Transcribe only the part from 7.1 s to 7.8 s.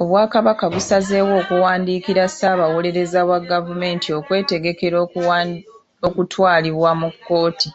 kkooti.